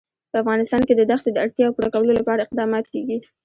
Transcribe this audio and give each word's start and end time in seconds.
په 0.31 0.35
افغانستان 0.43 0.81
کې 0.87 0.93
د 0.95 1.01
دښتې 1.11 1.29
د 1.33 1.37
اړتیاوو 1.45 1.75
پوره 1.75 1.89
کولو 1.95 2.17
لپاره 2.19 2.41
اقدامات 2.45 2.85
کېږي. 2.93 3.17